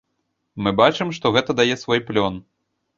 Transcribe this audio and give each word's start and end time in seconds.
Мы 0.63 0.73
бачым, 0.79 1.13
што 1.19 1.35
гэта 1.37 1.59
дае 1.63 1.71
свой 1.85 2.05
плён. 2.13 2.45